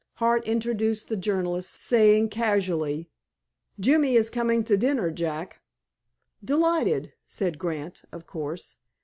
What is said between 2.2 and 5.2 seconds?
casually: "Jimmie is coming to dinner,